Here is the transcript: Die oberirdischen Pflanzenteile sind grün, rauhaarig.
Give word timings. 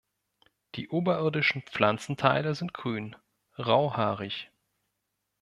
Die 0.73 0.89
oberirdischen 0.89 1.61
Pflanzenteile 1.61 2.55
sind 2.55 2.73
grün, 2.73 3.15
rauhaarig. 3.59 4.49